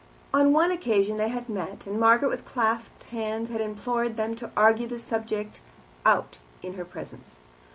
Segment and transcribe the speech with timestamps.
[0.33, 4.49] On one occasion they had met, and Margaret with clasped hands had implored them to
[4.57, 5.61] argue the subject
[6.07, 7.37] out in her presence.